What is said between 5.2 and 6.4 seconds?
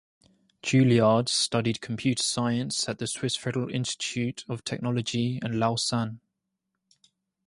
in Lausanne.